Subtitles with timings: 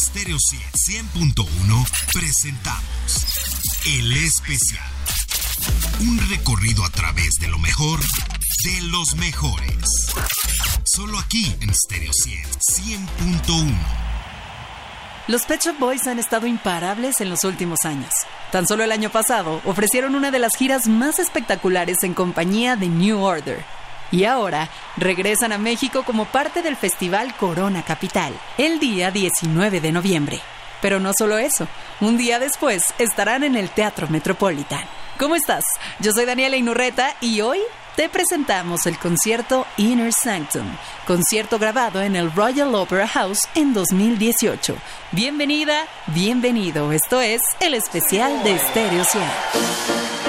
[0.00, 1.44] Stereo 100.1
[2.14, 3.26] presentamos
[3.84, 4.88] El Especial.
[6.00, 9.76] Un recorrido a través de lo mejor de los mejores.
[10.84, 13.76] Solo aquí en Stereo 100.1.
[15.28, 18.10] Los Pet Shop Boys han estado imparables en los últimos años.
[18.52, 22.88] Tan solo el año pasado ofrecieron una de las giras más espectaculares en compañía de
[22.88, 23.62] New Order.
[24.10, 29.92] Y ahora regresan a México como parte del festival Corona Capital, el día 19 de
[29.92, 30.40] noviembre.
[30.80, 31.68] Pero no solo eso,
[32.00, 34.84] un día después estarán en el Teatro Metropolitan.
[35.18, 35.64] ¿Cómo estás?
[35.98, 37.58] Yo soy Daniela Inurreta y hoy
[37.96, 40.66] te presentamos el concierto Inner Sanctum,
[41.06, 44.74] concierto grabado en el Royal Opera House en 2018.
[45.12, 46.92] Bienvenida, bienvenido.
[46.92, 50.19] Esto es el especial de Stereo 100.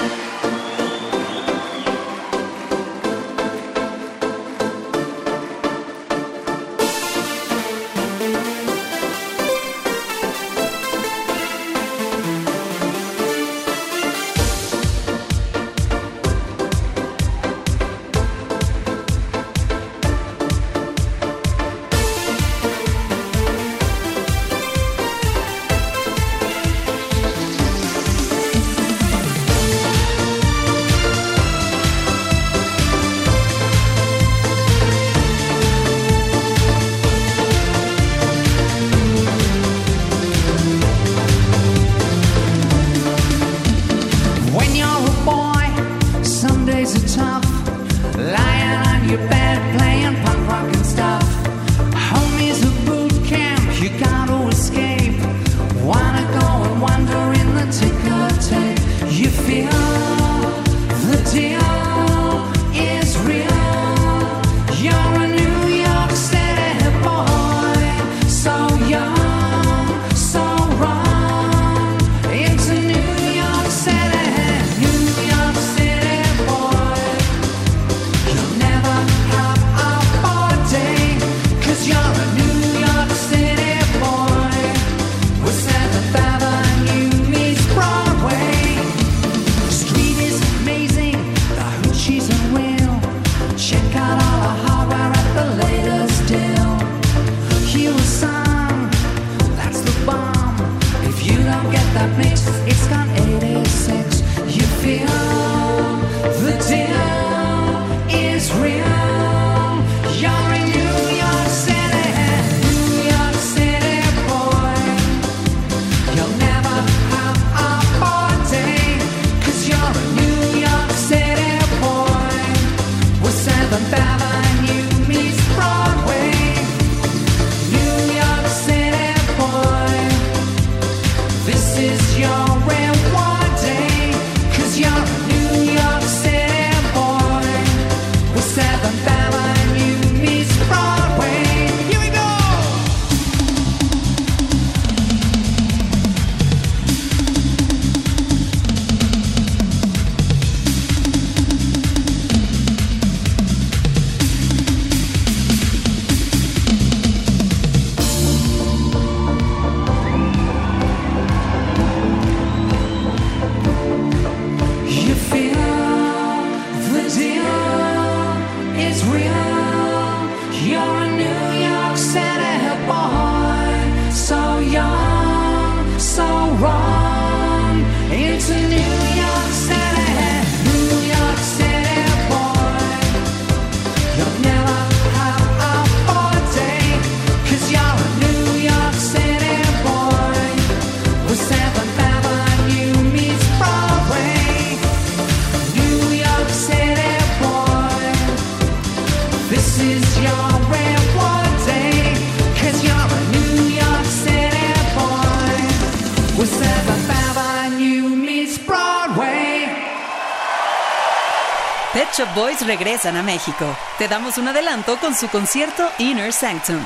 [212.72, 213.66] Regresan a México.
[213.98, 216.80] Te damos un adelanto con su concierto Inner Sanctum.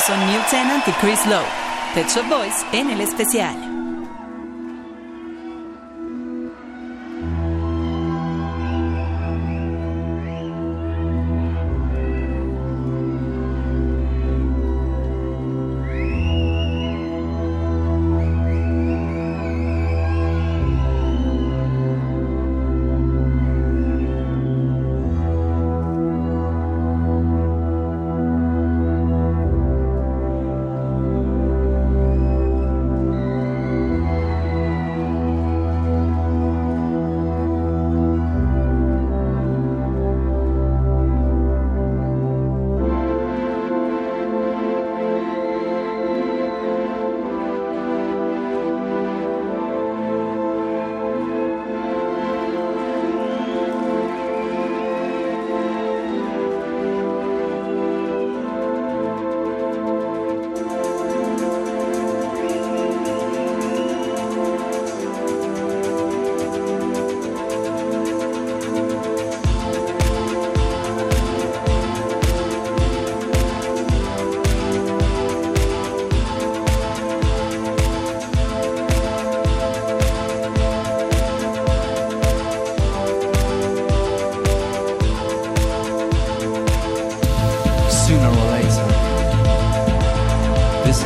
[0.00, 1.44] Son New Tenant y Chris Lowe.
[1.94, 3.69] Pet Shop Boys en el especial.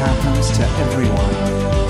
[0.05, 1.84] happens to everyone.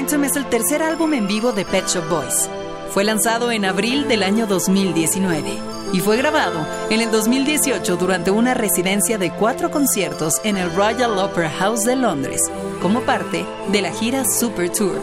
[0.00, 2.48] Sanctum es el tercer álbum en vivo de Pet Shop Boys.
[2.90, 5.58] Fue lanzado en abril del año 2019
[5.92, 11.18] y fue grabado en el 2018 durante una residencia de cuatro conciertos en el Royal
[11.18, 15.02] Opera House de Londres, como parte de la gira Super Tour.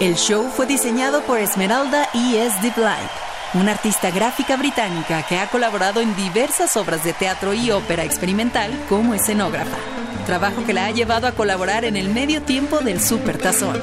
[0.00, 2.44] El show fue diseñado por Esmeralda E.
[2.44, 2.58] S.
[2.60, 3.10] Blind,
[3.54, 8.72] una artista gráfica británica que ha colaborado en diversas obras de teatro y ópera experimental
[8.88, 9.78] como escenógrafa,
[10.24, 13.80] trabajo que la ha llevado a colaborar en el medio tiempo del Super Tazón.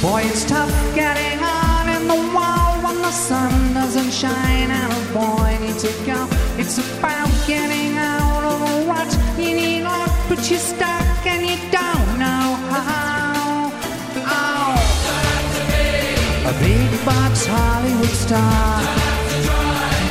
[0.00, 5.58] Boy, it's tough getting on in the wall when the sun doesn't shine a boy
[5.60, 6.28] needs to go.
[6.58, 9.10] It's about getting out of a rut.
[9.38, 13.17] You need luck, but you're stuck and you don't know how.
[16.48, 18.80] A big box Hollywood star.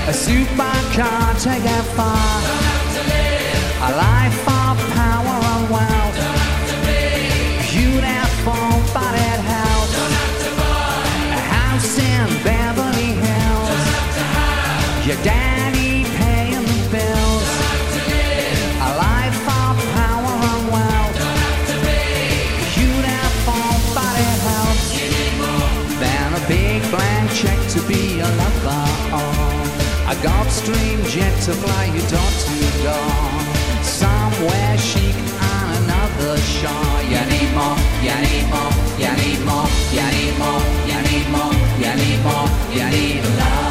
[0.06, 2.38] A supercar to get far.
[3.82, 6.18] A life of power and wealth.
[7.72, 9.98] Beautiful, but it helps.
[11.34, 13.82] A house in Beverly Hills.
[15.08, 15.97] Your daddy
[30.68, 33.84] Gulfstream jet to fly you door to door.
[33.84, 37.04] Somewhere chic on another shore.
[37.04, 41.54] You need more, you need more, you need more, you need more, you need more,
[41.80, 43.67] you need more, you need love.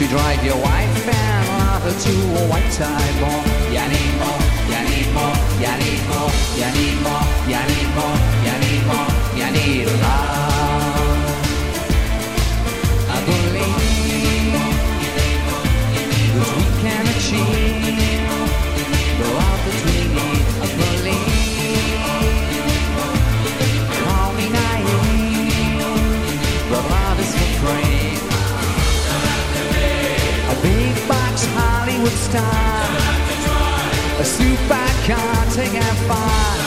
[0.00, 3.44] To drive your wife and lover to a white tie ball.
[3.68, 4.40] You need more,
[4.72, 8.29] you need more, you need more, you need more, you need more,
[30.62, 32.84] Big box Hollywood star.
[34.18, 36.59] A supercar I can't take and fire.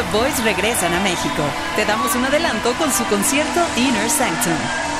[0.00, 1.42] Boys regresan a México.
[1.76, 4.91] Te damos un adelanto con su concierto Inner Sanctum.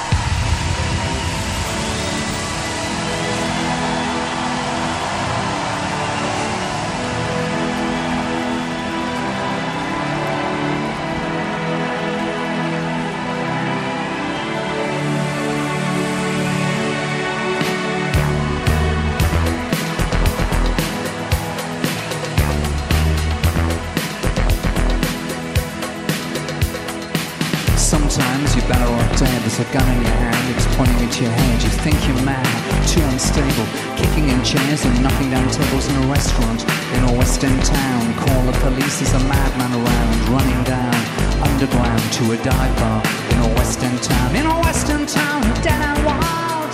[31.12, 31.62] At your head.
[31.62, 32.46] You think you're mad,
[32.88, 33.66] too unstable.
[33.96, 36.64] Kicking in chairs and knocking down tables in a restaurant
[36.96, 38.14] in a West End town.
[38.14, 40.94] Call the police, there's a madman around, running down
[41.42, 44.36] underground to a dive bar in a West End town.
[44.36, 46.72] In a West End town, dead and wild.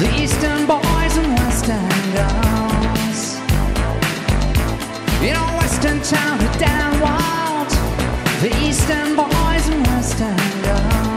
[0.00, 3.20] The Eastern boys and West End girls.
[5.22, 7.70] In a West End town, dead and wild.
[8.42, 11.12] The Eastern boys and West End girls.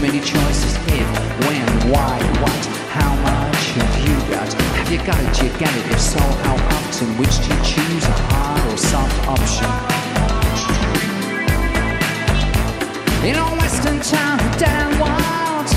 [0.00, 0.76] Many choices.
[0.88, 1.08] If,
[1.44, 4.50] when, why, what, how much have you got?
[4.80, 5.42] Have you got it?
[5.42, 5.90] You get it?
[5.92, 7.08] If so, how often?
[7.18, 9.68] Which do you choose, a hard or soft option?
[13.28, 15.68] In a western town, dead and wild,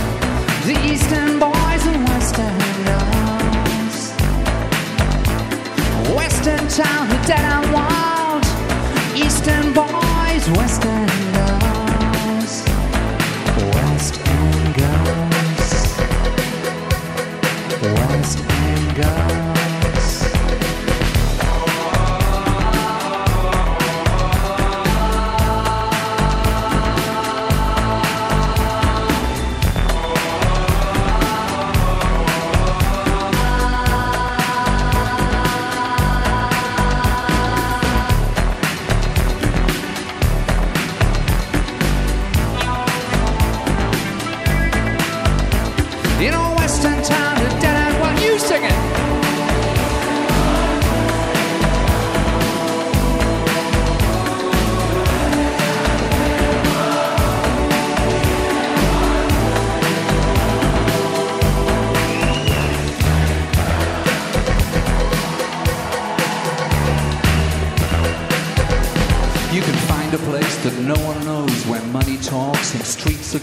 [0.68, 2.58] the eastern boys and western
[2.88, 4.14] girls.
[6.16, 8.46] Western town, dead and wild,
[9.16, 11.33] eastern boys, western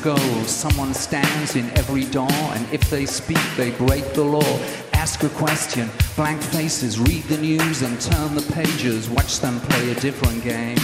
[0.03, 0.47] gold.
[0.47, 4.59] Someone stands in every door, and if they speak, they break the law.
[4.93, 9.09] Ask a question, blank faces, read the news and turn the pages.
[9.09, 10.79] Watch them play a different game,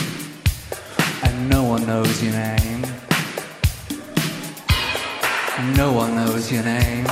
[1.22, 2.83] and no one knows your name.
[5.74, 7.05] No one knows your name.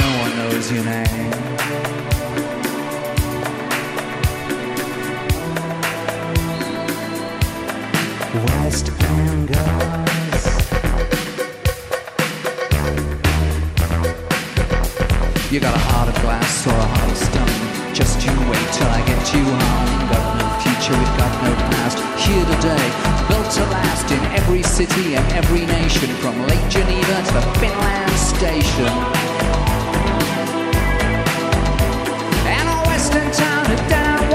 [0.00, 1.36] No one knows your name.
[8.34, 8.95] West.
[15.56, 17.94] You got a heart of glass or a heart of stone.
[17.94, 20.08] Just you wait till I get you home.
[20.12, 21.96] Got no future, got no past.
[22.20, 22.86] Here today,
[23.30, 28.92] built to last in every city and every nation, from Lake Geneva to Finland Station.
[32.44, 34.28] And a western town down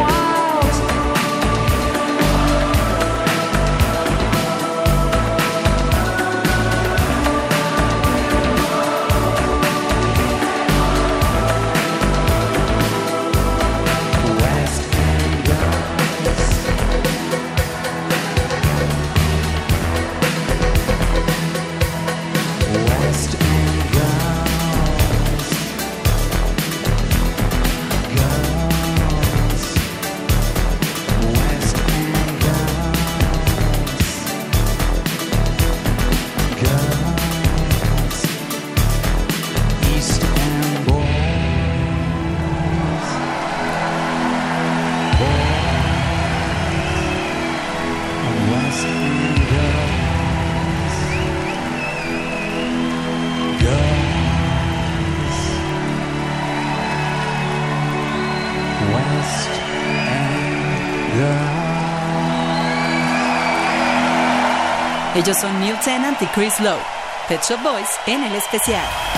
[65.21, 66.81] Ellos son Neil Tennant y Chris Lowe.
[67.27, 69.10] Pet Shop Boys en el especial.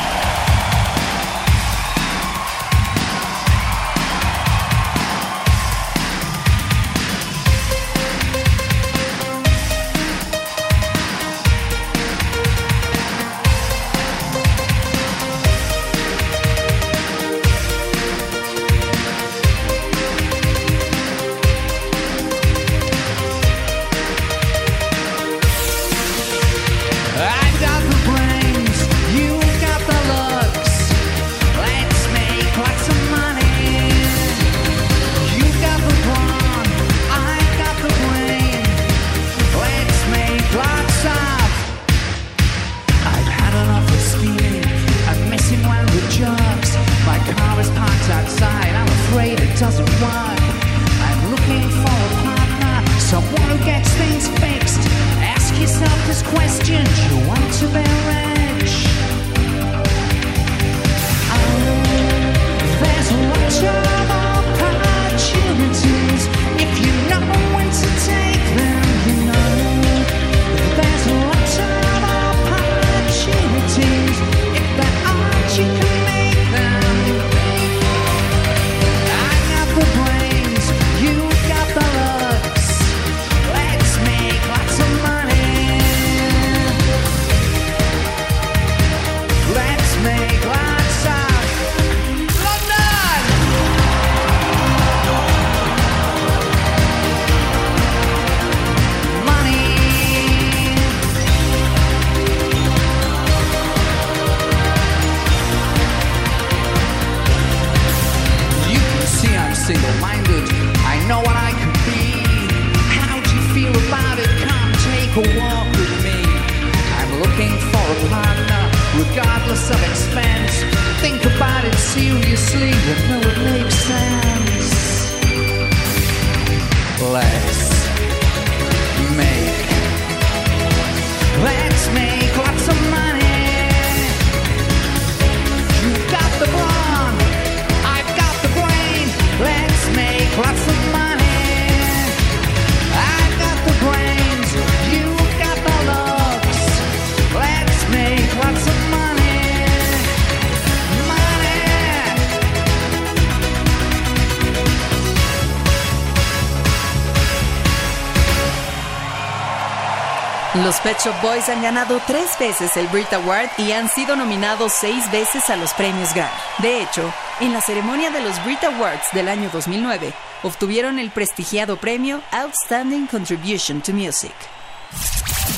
[160.84, 165.10] Pet Shop Boys han ganado tres veces el Brit Award y han sido nominados seis
[165.14, 166.30] veces a los premios Grammy.
[166.58, 171.78] De hecho, en la ceremonia de los Brit Awards del año 2009, obtuvieron el prestigiado
[171.78, 174.34] premio Outstanding Contribution to Music.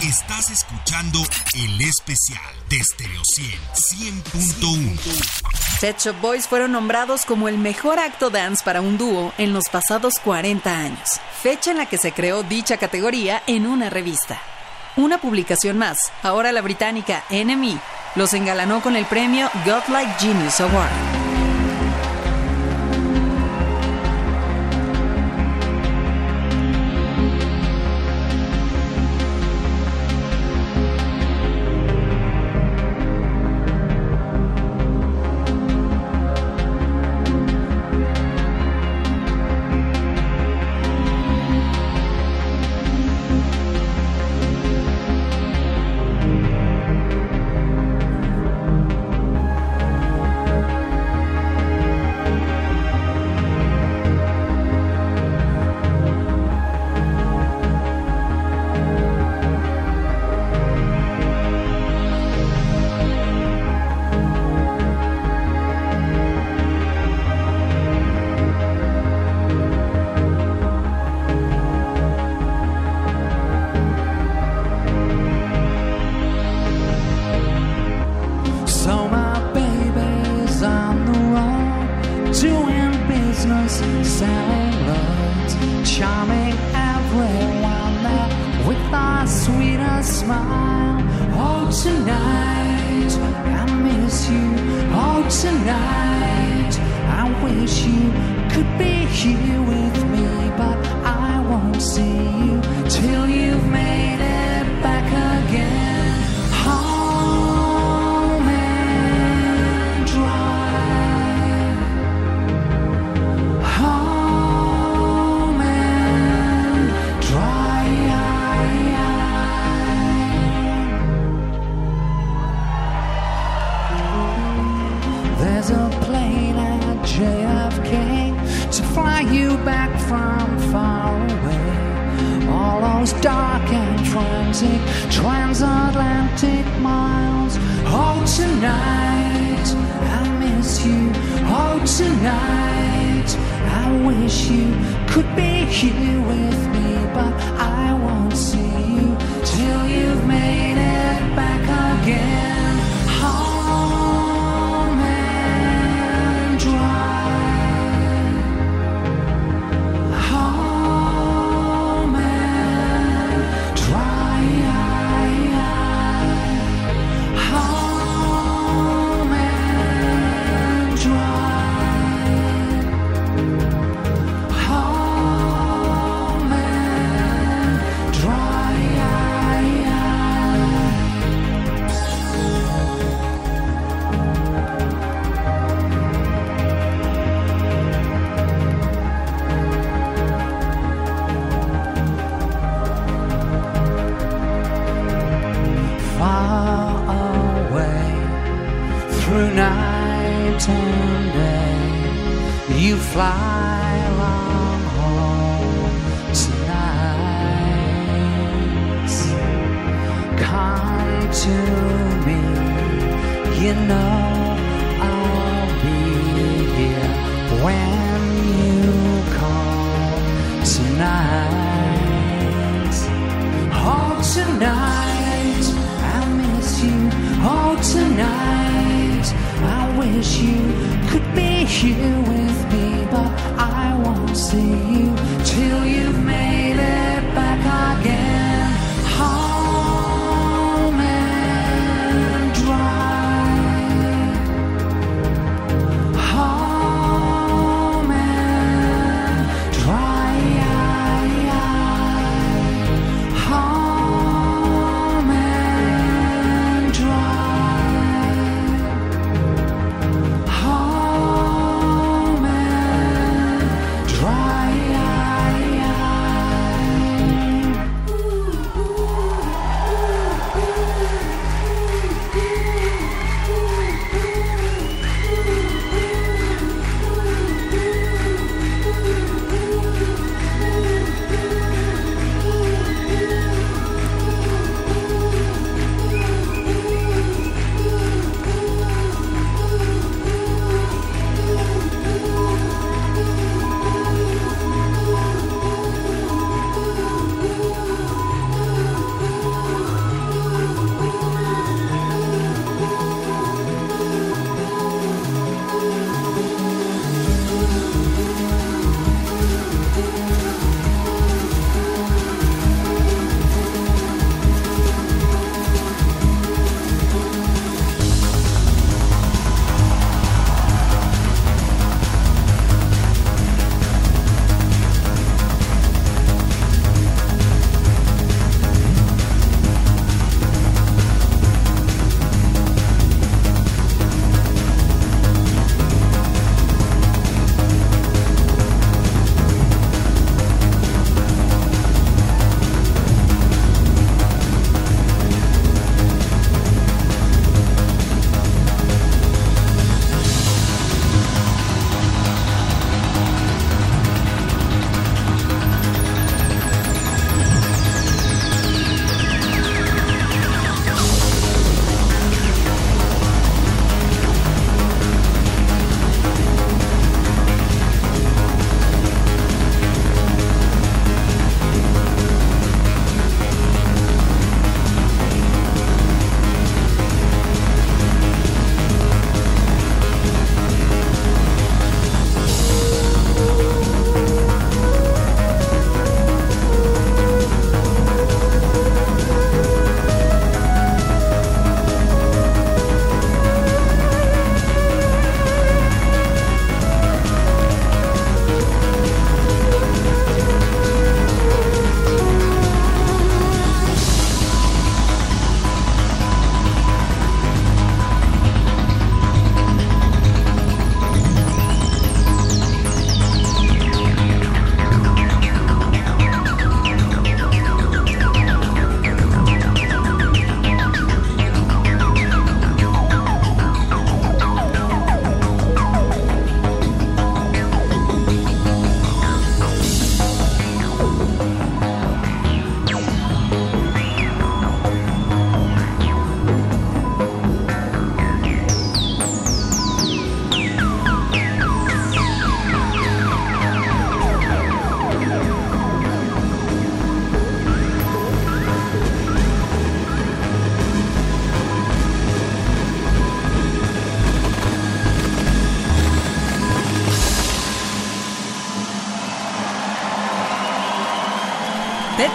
[0.03, 1.17] Estás escuchando
[1.55, 5.81] el especial de Stereo 100, 100.1.
[5.81, 9.69] Pet Shop Boys fueron nombrados como el mejor acto dance para un dúo en los
[9.69, 14.39] pasados 40 años, fecha en la que se creó dicha categoría en una revista.
[14.97, 17.77] Una publicación más, ahora la británica NME,
[18.15, 21.24] los engalanó con el premio Godlike Genius Award.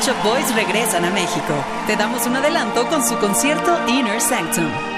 [0.00, 1.52] Pet Boys regresan a México.
[1.86, 4.89] Te damos un adelanto con su concierto Inner Sanctum.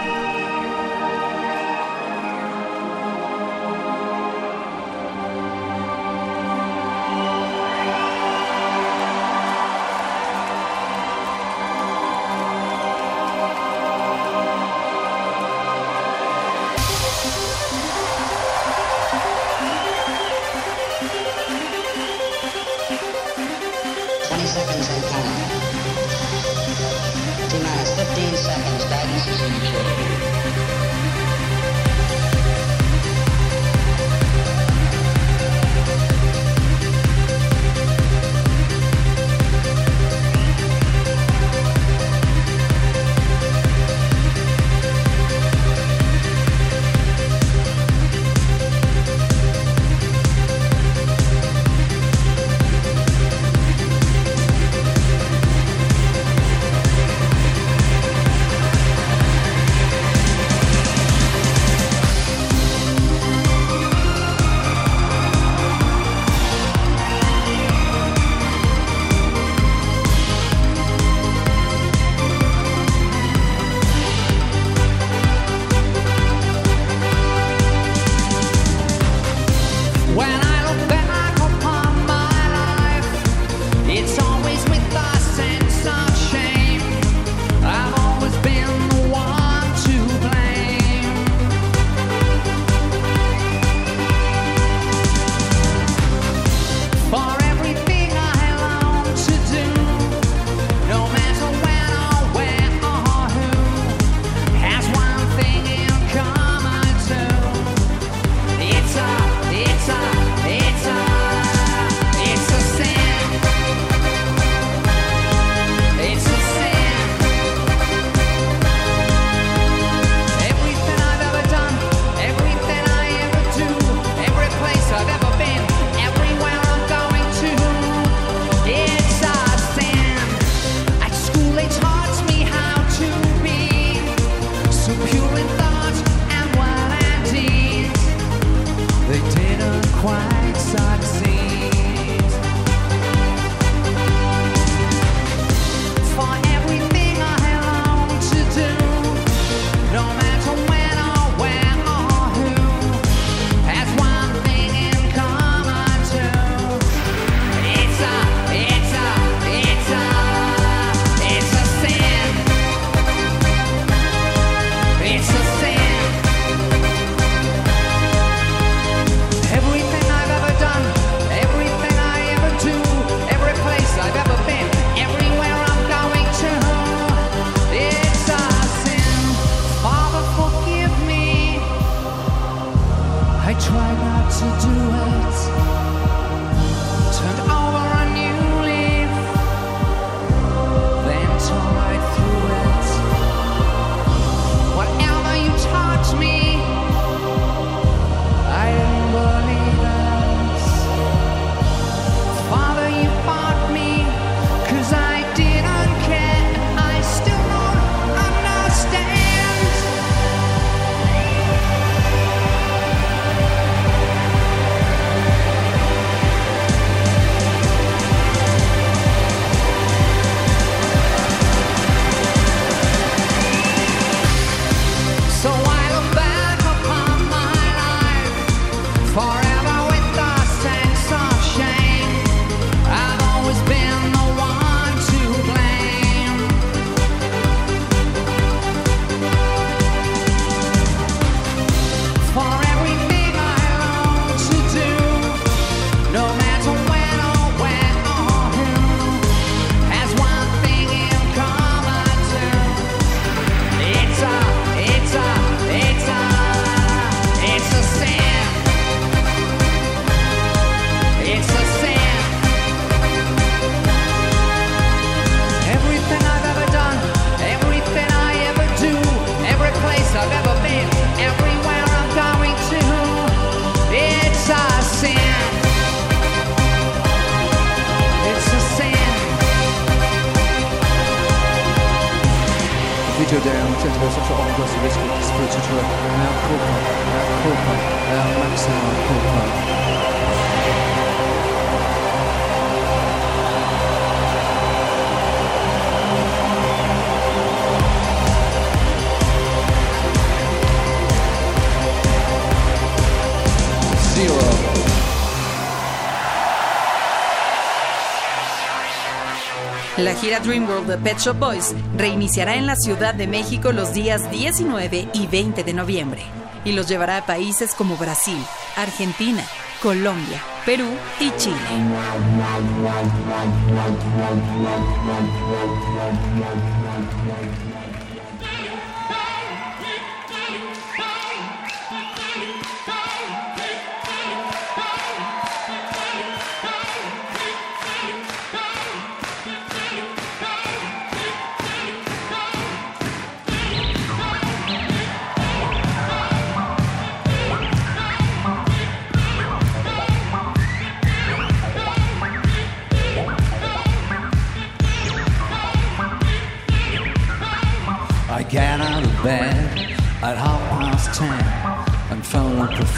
[309.99, 314.31] La gira Dreamworld de Pet Shop Boys reiniciará en la Ciudad de México los días
[314.31, 316.23] 19 y 20 de noviembre
[316.65, 318.39] y los llevará a países como Brasil,
[318.77, 319.45] Argentina,
[319.83, 320.89] Colombia, Perú
[321.21, 321.57] y Chile.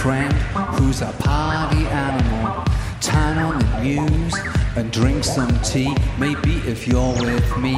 [0.04, 0.34] Friend
[0.76, 2.62] who's a party animal.
[3.00, 4.34] Turn on the news
[4.76, 5.96] and drink some tea.
[6.18, 7.74] Maybe if you're with me,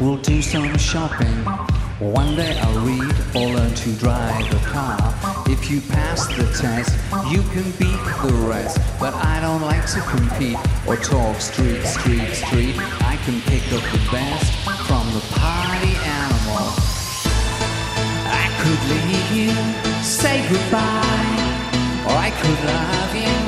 [0.00, 1.36] we'll do some shopping.
[2.00, 4.98] One day I'll read or learn to drive a car.
[5.46, 6.92] If you pass the test,
[7.30, 8.78] you can beat the rest.
[8.98, 10.56] But I don't like to compete
[10.88, 12.76] or talk street, street, street.
[13.12, 14.48] I can pick up the best
[14.88, 15.92] from the party
[16.22, 16.64] animal.
[18.40, 21.31] I could leave you, say goodbye,
[22.40, 23.41] could love you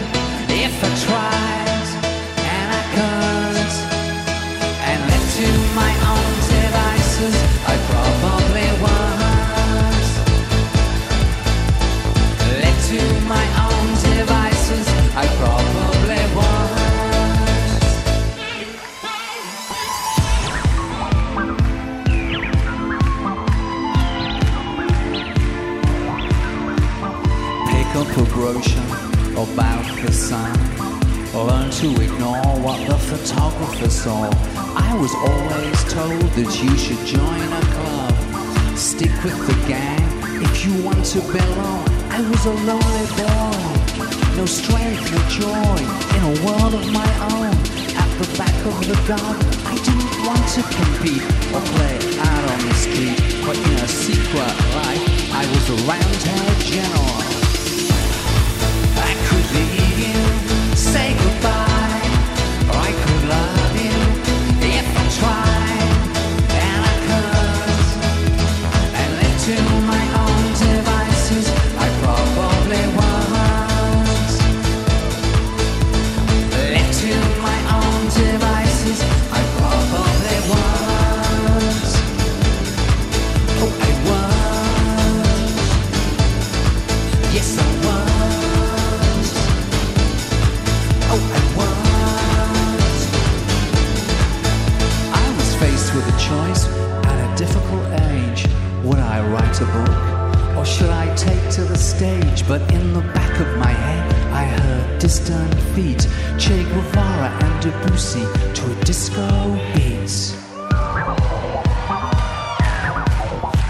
[107.84, 109.28] To a disco
[109.74, 110.08] beat.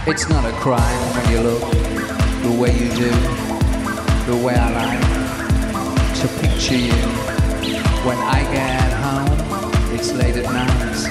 [0.07, 1.61] It's not a crime when you look
[2.45, 3.11] the way you do,
[4.31, 5.03] the way I like
[6.21, 6.93] to picture you.
[8.07, 9.37] When I get home,
[9.93, 11.09] it's late at night.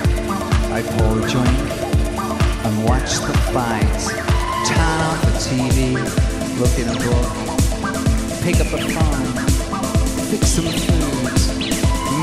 [0.71, 1.59] I pour a drink
[2.63, 4.01] and watch the fight.
[4.65, 5.77] Turn on the TV,
[6.57, 7.29] look in a book,
[8.43, 9.33] pick up a phone,
[10.29, 11.53] fix some food.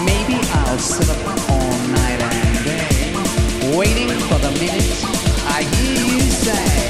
[0.06, 0.19] Maybe
[0.53, 5.05] I'll sit up all night and day, waiting for the minute
[5.46, 6.89] I hear you say.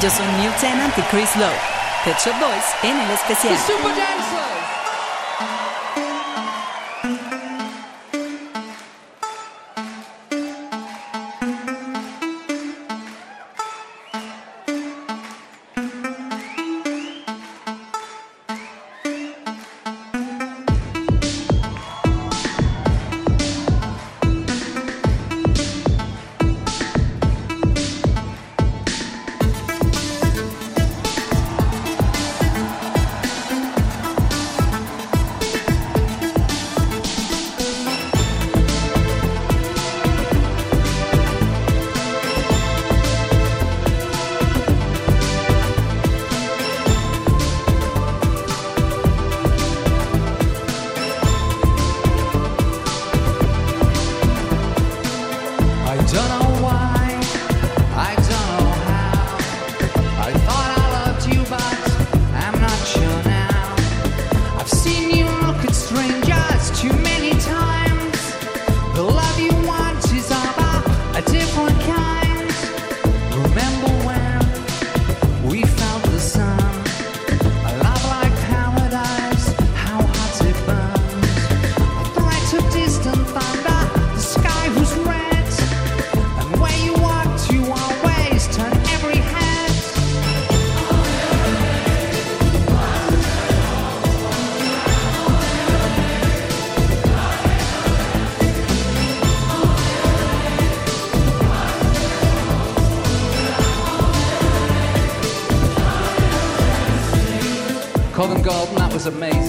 [0.00, 1.52] Ellos son New Tennant y Chris Lowe.
[2.06, 3.54] Pet Shop Boys en el especial.
[3.54, 3.92] The Super
[109.00, 109.39] was amazing.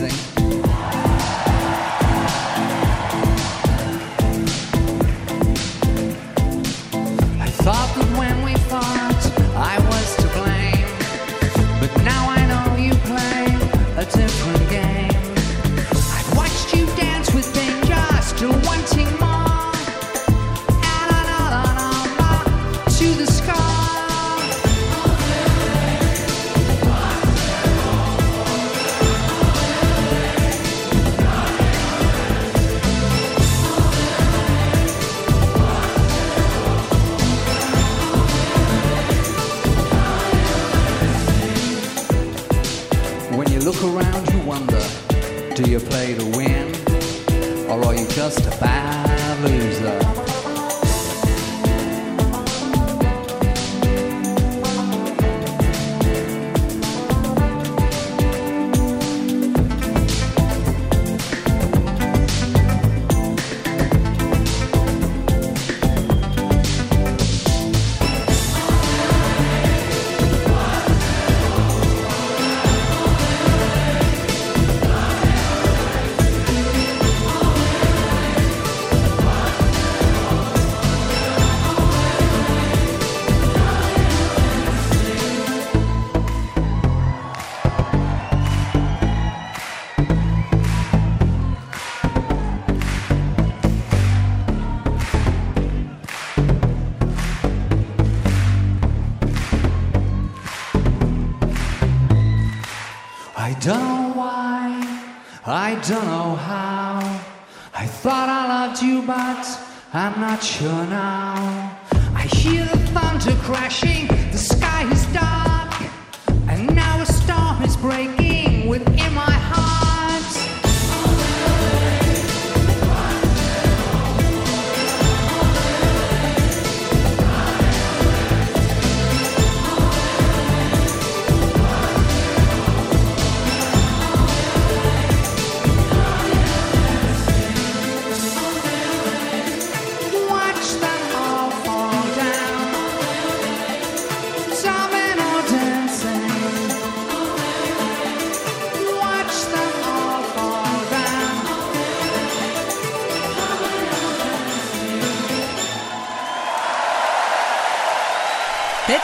[109.05, 109.59] but
[109.93, 111.77] I'm not sure now.
[112.15, 114.90] I hear the thunder crashing, the sky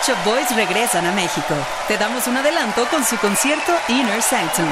[0.07, 1.53] Shop Boys regresan a México.
[1.89, 4.65] Te damos un adelanto con su concierto Inner Sanctum.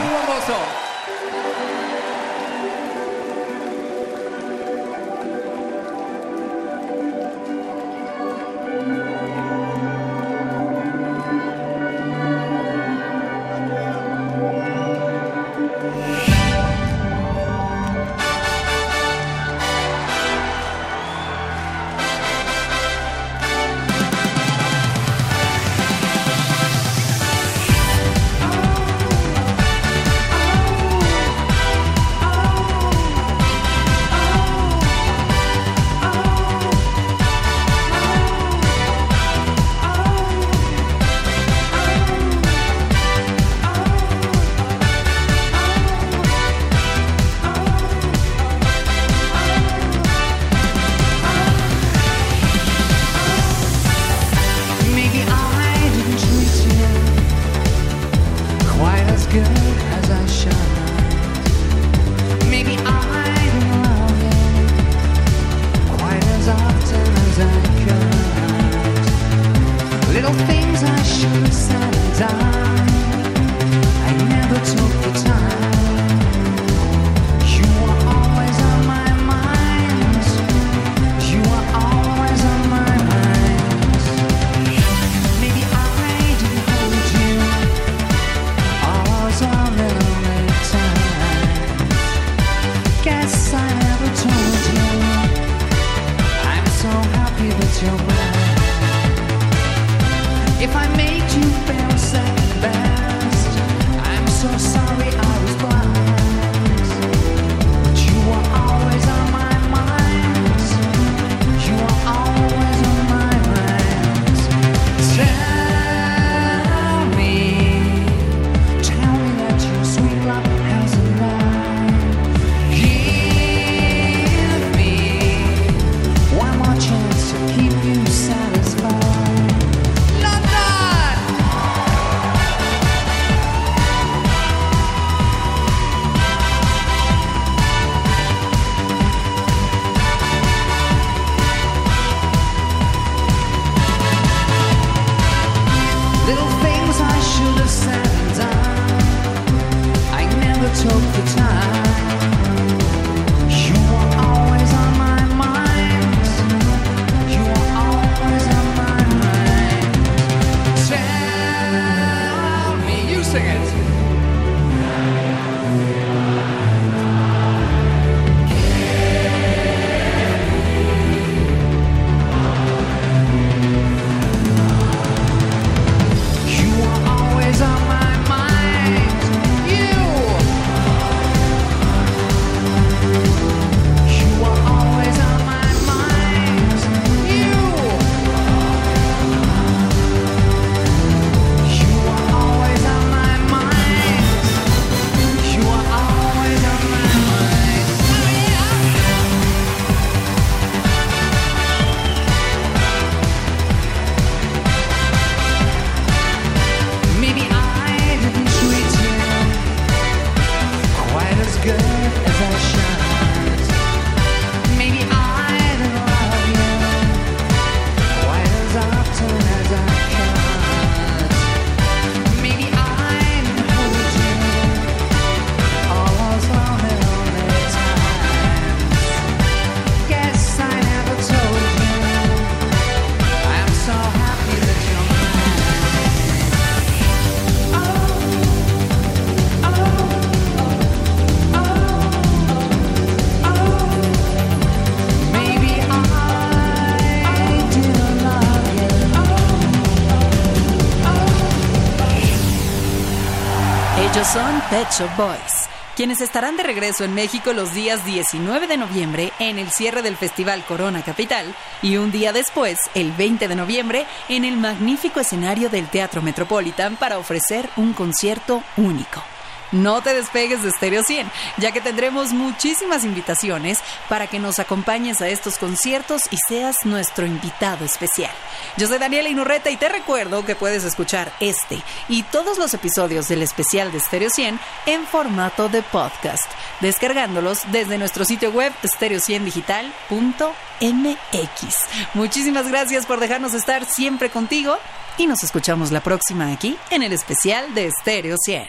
[255.17, 255.67] Boys,
[255.97, 260.15] quienes estarán de regreso en México los días 19 de noviembre en el cierre del
[260.15, 265.69] Festival Corona Capital y un día después, el 20 de noviembre, en el magnífico escenario
[265.69, 269.34] del Teatro Metropolitan para ofrecer un concierto único.
[269.71, 275.21] No te despegues de Stereo 100, ya que tendremos muchísimas invitaciones para que nos acompañes
[275.21, 278.31] a estos conciertos y seas nuestro invitado especial.
[278.77, 283.27] Yo soy Daniela Inurreta y te recuerdo que puedes escuchar este y todos los episodios
[283.27, 286.51] del especial de Stereo 100 en formato de podcast,
[286.81, 291.75] descargándolos desde nuestro sitio web stereo100digital.mx.
[292.13, 294.77] Muchísimas gracias por dejarnos estar siempre contigo
[295.17, 298.67] y nos escuchamos la próxima aquí en el especial de Stereo 100.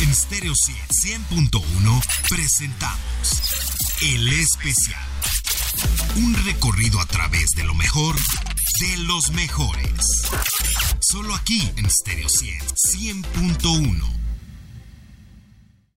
[0.00, 5.04] En Stereo 100, 100.1 presentamos El Especial.
[6.16, 8.16] Un recorrido a través de lo mejor
[8.80, 10.30] de los mejores.
[11.00, 12.60] Solo aquí en Stereo 100,
[13.24, 14.29] 100.1.